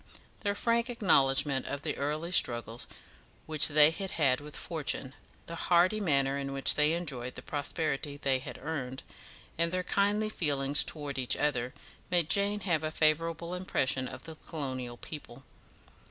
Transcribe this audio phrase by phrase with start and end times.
[0.39, 2.87] Their frank acknowledgment of the early struggles
[3.45, 5.13] which they had had with fortune,
[5.45, 9.03] the hearty manner in which they enjoyed the prosperity they had earned,
[9.59, 11.75] and their kindly feeling towards each other,
[12.09, 15.43] made Jane have a favourable impression of colonial people.